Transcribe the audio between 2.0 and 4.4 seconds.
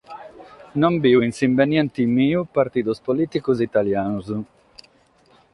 meu partidos polìticos italianos.